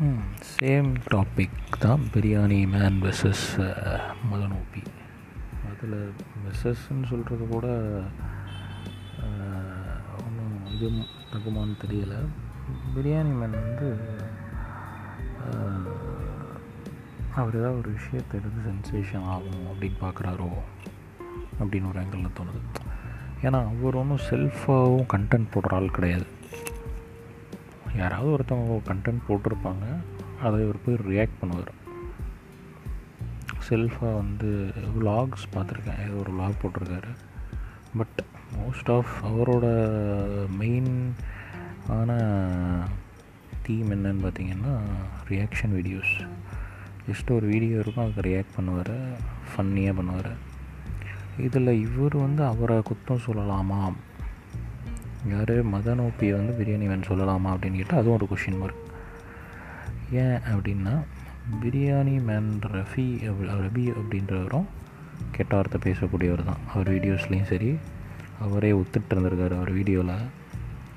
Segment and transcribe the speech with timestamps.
[0.00, 0.20] Hmm,
[0.58, 3.42] same topic தான் biryani man versus
[4.28, 4.82] மதனோபி
[5.70, 5.96] அதில்
[6.44, 7.66] வெர்சஸ்ன்னு சொல்கிறது கூட
[9.24, 10.88] uh, ஒன்றும் இது
[11.32, 12.20] தகுமான்னு தெரியலை.
[12.94, 13.90] பிரியாணி மேன் வந்து
[15.44, 15.92] uh,
[17.34, 20.50] அவர் ஏதாவது ஒரு விஷயத்தை எடுத்து சென்சேஷன் ஆகும் அப்படின்னு பார்க்குறாரோ
[21.60, 22.62] அப்படின்னு ஒரு ஆங்கிளில் தோணுது.
[23.46, 26.28] ஏன்னா அவர் ஒன்றும் செல்ஃபாகவும் கண்டென்ட் போடுற ஆள் கிடையாது.
[27.96, 29.86] யாராவது ஒருத்தவங்க கண்டென்ட் போட்டிருப்பாங்க
[30.42, 31.72] அதை இவர் போய் ரியாக்ட் பண்ணுவார்.
[33.68, 37.10] செல்ஃபாக வந்து விலாக்ஸ் பார்த்துருக்கேன் ஏதோ ஒரு விலாக் போட்டிருக்காரு.
[37.96, 38.24] பட்
[38.58, 39.66] மோஸ்ட் ஆஃப் அவரோட
[40.48, 41.14] மெயின்
[41.88, 42.10] ஆன
[43.62, 44.74] தீம் என்னன்னு பார்த்தீங்கன்னா
[45.28, 46.14] ரியாக்ஷன் வீடியோஸ்
[47.08, 48.96] ஜஸ்ட் ஒரு வீடியோ இருக்கும் அதுக்கு ரியாக்ட் பண்ணுவார்
[49.50, 50.32] ஃபன்னியாக பண்ணுவார்.
[51.38, 53.92] இதில் இவர் வந்து அவரை குத்தம் சொல்லலாமா?
[55.28, 55.54] யார்?
[55.72, 58.86] மதனோப்பியை வந்து பிரியாணி வேன் சொல்லலாமா அப்படின்னு கேட்டால் அதுவும் ஒரு கொஷின் மார்க்
[60.12, 60.94] ஏன் அப்படின்னா
[61.62, 63.06] பிரியாணி மேன் ரஃபி
[63.64, 64.68] ரபி அப்படின்றவரும்
[65.32, 66.62] கெட்ட வார்த்தை பேசக்கூடியவர் தான்.
[66.74, 67.78] அவர் வீடியோஸ்லேயும் சரி
[68.38, 70.14] அவரே ஒத்துட்டு இருந்திருக்காரு அவர் வீடியோவில்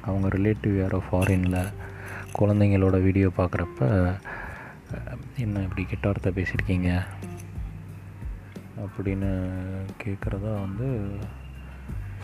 [0.01, 1.73] அவங்க ரிலேட்டிவ் யாரோ ஃபாரினில்
[2.39, 4.19] குழந்தைங்களோட வீடியோ பார்க்குறப்ப
[5.38, 7.03] என்ன இப்படி கெட்ட வார்த்தை பேசியிருக்கீங்க?
[8.83, 9.31] அப்படின்னு
[10.03, 10.88] கேட்குறதா வந்து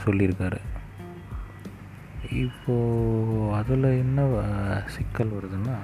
[0.05, 0.59] சொல்லியிருக்காரு.
[2.33, 4.19] இப்போது அதில் என்ன
[4.85, 5.75] சிக்கல் வருதுன்னா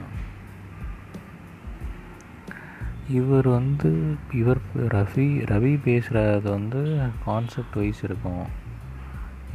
[3.09, 6.81] இவர் வந்து இவர் ரவி ரவி பேசுகிறது வந்து
[7.25, 8.45] கான்செப்ட் வைஸ் இருக்கும்.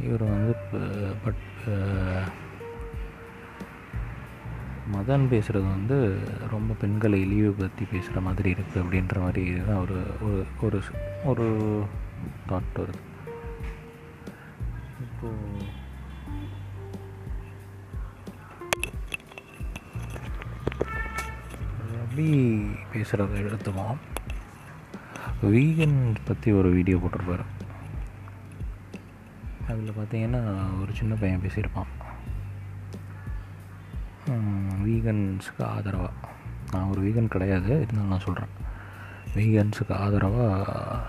[0.03, 0.55] இவர் வந்து
[1.23, 1.45] பட்
[4.93, 5.97] மதன் பேசுகிறது வந்து
[6.51, 9.99] ரொம்ப பெண்களை இழிவு பற்றி பேசுகிற மாதிரி இருக்குது அப்படின்ற மாதிரி தான் ஒரு
[10.61, 10.81] ஒரு
[11.23, 11.47] ஒரு
[12.49, 13.01] தாட் வருது.
[15.01, 15.79] இப்போது
[22.11, 22.31] ரபி
[22.91, 23.99] பேசுகிறத எடுத்துவோம்
[25.51, 27.43] வீகன் பற்றி ஒரு வீடியோ போட்டிருப்பார்.
[29.69, 30.41] அதில் பார்த்தீங்கன்னா
[30.81, 31.91] ஒரு சின்ன பையன் பேசியிருப்பான்.
[34.87, 36.11] வீகன்ஸுக்கு ஆதரவாக
[36.73, 38.51] நான் ஒரு வீகன் கிடையாது இருந்தாலும் நான் சொல்கிறேன்
[39.35, 40.99] வீகன்ஸுக்கு ஆதரவாக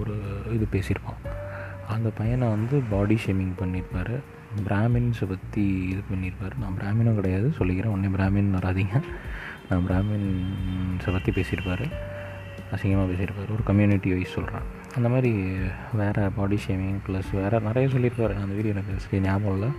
[0.00, 0.16] ஒரு
[0.56, 1.22] இது பேசியிருப்பான்.
[1.96, 4.14] அந்த பையனை வந்து பாடி ஷேமிங் பண்ணியிருப்பார்.
[4.66, 6.58] பிராமின்ஸை பற்றி இது பண்ணியிருப்பார்.
[6.64, 7.94] நான் பிராமினும் கிடையாது சொல்லிக்கிறேன்.
[7.96, 8.98] உடனே பிராமின் வராதிங்க.
[9.88, 11.84] பிராமின்ஸை பற்றி பேசியிருப்பார்.
[12.74, 13.52] அசிங்கமாக பேசியிருப்பார்.
[13.56, 15.32] ஒரு கம்யூனிட்டி வைஸ் சொல்கிறான் அந்த மாதிரி
[16.00, 18.34] வேறு பாடி ஷேமிங் ப்ளஸ் வேறு நிறைய சொல்லியிருக்காரு.
[18.42, 19.70] அந்த வீடியோ எனக்கு சரி ஞாபகம் இல்லை.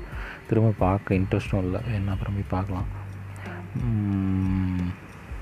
[0.48, 1.82] திரும்ப பார்க்க இன்ட்ரெஸ்ட்டும் இல்லை.
[1.94, 2.90] என்ன அப்புறம் போய் பார்க்கலாம்.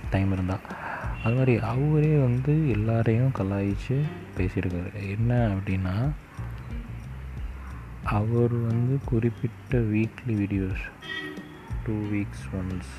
[0.10, 0.66] டைம் இருந்தால்
[1.24, 3.98] அது மாதிரி அவரே வந்து எல்லாரையும் கலாய்ச்சி
[4.38, 4.92] பேசியிருக்காரு.
[5.14, 5.96] என்ன அப்படின்னா
[8.18, 10.86] அவர் வந்து குறிப்பிட்ட weekly videos
[11.86, 12.92] two weeks once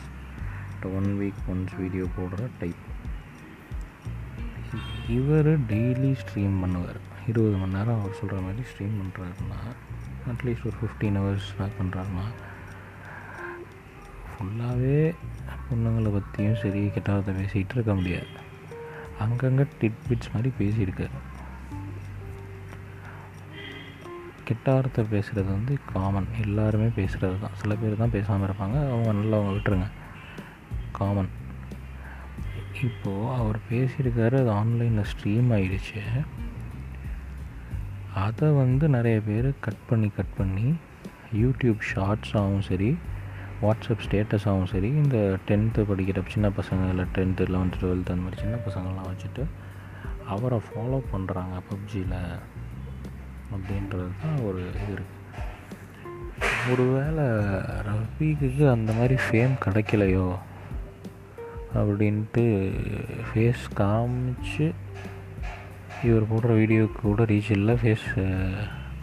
[0.89, 2.83] one week once video போடுற டைப்
[5.09, 7.01] இவர் டெய்லி ஸ்ட்ரீம் பண்ணுவார்.
[7.29, 9.61] இருபது மணி நேரம் அவர் சொல்கிற மாதிரி ஸ்ட்ரீம் பண்ணுறாருன்னா
[10.31, 12.27] அட்லீஸ்ட் ஒரு ஃபிஃப்டீன் ஹவர்ஸ் பேக் பண்ணுறாருன்னா
[14.31, 15.15] ஃபுல்லாகவே
[15.71, 18.27] பொண்ணுங்களை பற்றியும் சரி கெட்டவத்தை பேசிகிட்டு இருக்க முடியாது.
[19.19, 21.19] அங்கங்கே டிட் பிட்ஸ் மாதிரி பேசியிருக்காரு.
[24.49, 28.79] கெட்டார்த்தை பேசுகிறது வந்து காமன் எல்லாருமே பேசுகிறது தான் சில பேர் தான் பேசாமல் இருப்பாங்க.
[28.91, 29.89] அவங்க நல்லா அவங்க விட்டுருங்க.
[30.93, 31.31] காமன்
[32.83, 36.01] இப்போது அவர் பேசியிருக்காரு அது ஆன்லைனில் ஸ்ட்ரீம் ஆகிடுச்சு
[38.15, 40.75] அதை வந்து நிறைய பேர் கட் பண்ணி கட் பண்ணி
[41.35, 42.97] யூடியூப் ஷார்ட்ஸாகவும் சரி
[43.63, 48.57] வாட்ஸ்அப் ஸ்டேட்டஸாகவும் சரி இந்த டென்த்து படிக்கிற சின்ன பசங்க இல்லை டென்த்து லெவன்த்து டுவெல்த்து அந்த மாதிரி சின்ன
[48.57, 49.45] பசங்கள்லாம் வச்சுட்டு
[50.27, 52.19] அவரை ஃபாலோ பண்ணுறாங்க பப்ஜியில்
[53.53, 55.21] அப்படின்றது தான் ஒரு இது இருக்குது
[56.71, 57.25] ஒருவேளை
[57.87, 60.39] ரஃபீக்கு அந்த மாதிரி ஃபேம் கிடைக்கலையோ?
[61.81, 62.45] அப்படின்ட்டு
[63.29, 64.67] ஃபேஸ் காமிச்சு
[66.09, 67.75] இவர் போடுற வீடியோவுக்கு கூட ரீச் இல்லை.
[67.83, 68.07] ஃபேஸ்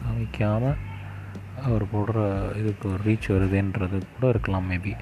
[0.04, 0.80] காமிக்காமல்
[1.68, 2.18] அவர் போடுற
[2.60, 4.94] இதுக்கு ஒரு ரீச் வருதுன்றது கூட இருக்கலாம் மேபி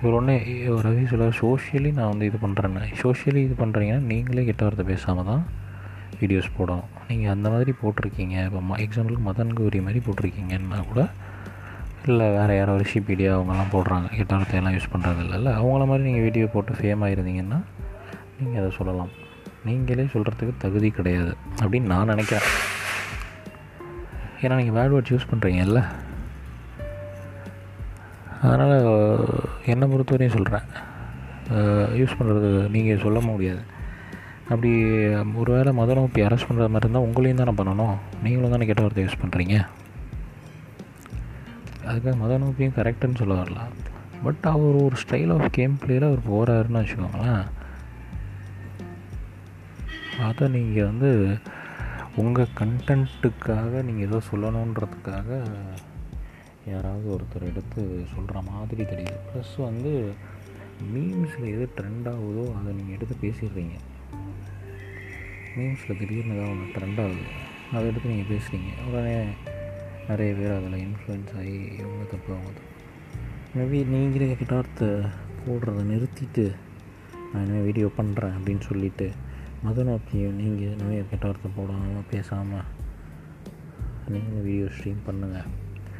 [0.00, 0.34] இவர் ஒன்று
[0.86, 5.42] ரவி சொல்ல சோஷியலி நான் வந்து இது பண்ணுறேன்னு சோஷியலி இது பண்ணுறீங்கன்னா நீங்களே கெட்ட வார்த்தை பேசாமல் தான்
[6.20, 6.88] வீடியோஸ் போடணும்.
[7.08, 8.36] நீங்கள் அந்த மாதிரி போட்டிருக்கீங்க.
[8.48, 11.02] இப்போ ம எக்ஸாம்பிளுக்கு மதன் கௌரி மாதிரி போட்டிருக்கீங்கன்னா கூட
[12.08, 14.08] இல்லை வேறு யாரோ ரிஷிபீடியா அவங்கெல்லாம் போடுறாங்க.
[14.16, 17.58] கெட்ட வார்த்தையெல்லாம் யூஸ் பண்ணுறது இல்லைல்ல அவங்கள மாதிரி நீங்கள் வீடியோ போட்டு ஃபேம் ஆகிருந்தீங்கன்னா
[18.38, 19.10] நீங்கள் அதை சொல்லலாம்.
[19.64, 21.32] நீங்களே சொல்கிறதுக்கு தகுதி கிடையாது
[21.62, 22.46] அப்படின்னு நான் நினைக்கிறேன்.
[24.42, 25.82] ஏன்னா நீங்கள் பேட் வேர்ட்ஸ் யூஸ் பண்ணுறீங்கல்ல
[28.42, 28.76] அதனால்
[29.72, 30.66] என்னை பொறுத்தவரையும் சொல்கிறேன்
[32.00, 33.62] யூஸ் பண்ணுறது நீங்கள் சொல்ல முடியாது.
[34.52, 34.70] அப்படி
[35.40, 35.72] ஒரு வேளை
[36.06, 37.94] இப்போ அரெஸ்ட் பண்ணுற மாதிரி இருந்தால் உங்களையும் தானே பண்ணணும்?
[38.22, 39.56] நீங்களும் தானே கெட்ட வார்த்தை யூஸ் பண்ணுறீங்க
[41.90, 43.72] அதுக்காக மதனோப்பியும் கரெக்டுன்னு சொல்ல வரலாம்
[44.24, 47.44] பட் அவர் ஒரு ஸ்டைல் ஆஃப் கேம் பிளேயில் அவர் போகிறாருன்னு வச்சுக்கோங்களேன்.
[50.26, 51.10] அதை நீங்கள் வந்து
[52.16, 55.28] உங்கள் கண்டென்ட்டுக்காக நீங்கள் ஏதோ சொல்லணுன்றதுக்காக
[56.70, 57.82] யாராவது ஒருத்தர் எடுத்து
[58.14, 59.20] சொல்கிற மாதிரி தெரியுது.
[59.28, 59.92] ப்ளஸ் வந்து
[60.92, 63.76] மீம்ஸில் எது ட்ரெண்ட் ஆகுதோ அதை நீங்கள் எடுத்து பேசிடுறீங்க.
[65.56, 67.24] மீம்ஸில் திடீர்னு ஏதாவது ஒன்று ட்ரெண்ட் ஆகுது.
[67.72, 69.16] அதை எடுத்து நீங்கள் பேசுகிறீங்க உடனே
[70.10, 72.76] நிறைய பேர் அதில் இன்ஃப்ளூயன்ஸ் ஆகி இவங்க தப்பு அவங்க தப்பு.
[73.56, 74.88] மேபி நீங்களே கிட்டார்த்தை
[75.44, 76.44] போடுறத நிறுத்திட்டு
[77.30, 79.06] நான் இனிமேல் வீடியோ பண்ணுறேன் அப்படின்னு சொல்லிவிட்டு
[79.64, 82.68] மது நோக்கி நீங்கள் நிறைய கிட்டார்த்தை போடாமல் பேசாமல்
[84.14, 85.48] நீங்கள் வீடியோ ஸ்ட்ரீம் பண்ணுங்கள்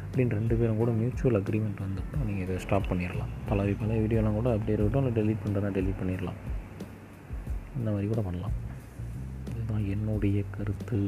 [0.05, 3.31] அப்படின்னு ரெண்டு பேரும் கூட மியூச்சுவல் அக்ரிமெண்ட் வந்து நீங்கள் இதை ஸ்டாப் பண்ணிடலாம்.
[3.49, 6.39] பழைய பழைய வீடியோலாம் கூட அப்படியே இருக்கட்டும் இல்லை டெலிட் பண்ணுறேன்னா டெலிட் பண்ணிடலாம்.
[7.77, 8.55] இந்த மாதிரி கூட பண்ணலாம்.
[9.51, 10.99] இதுதான் என்னுடைய கருத்து.